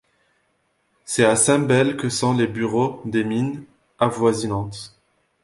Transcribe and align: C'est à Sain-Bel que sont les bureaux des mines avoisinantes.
C'est 1.05 1.25
à 1.25 1.35
Sain-Bel 1.35 1.95
que 1.95 2.09
sont 2.09 2.33
les 2.33 2.47
bureaux 2.47 3.03
des 3.05 3.23
mines 3.23 3.65
avoisinantes. 3.99 4.97